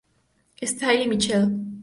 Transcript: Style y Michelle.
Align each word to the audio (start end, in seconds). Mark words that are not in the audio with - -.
Style 0.65 1.03
y 1.03 1.07
Michelle. 1.07 1.51